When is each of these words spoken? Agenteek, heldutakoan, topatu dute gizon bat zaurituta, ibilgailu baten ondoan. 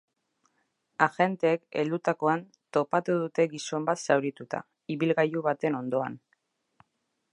Agenteek, 1.05 1.61
heldutakoan, 1.81 2.41
topatu 2.77 3.19
dute 3.25 3.45
gizon 3.53 3.85
bat 3.91 4.03
zaurituta, 4.09 4.63
ibilgailu 4.97 5.45
baten 5.51 5.79
ondoan. 5.83 6.19